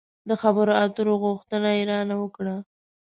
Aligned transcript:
د 0.29 0.31
خبرو 0.41 0.73
اترو 0.83 1.13
غوښتنه 1.23 1.69
يې 1.77 1.83
را 1.89 1.99
نه 2.09 2.15
وکړه. 2.21 2.55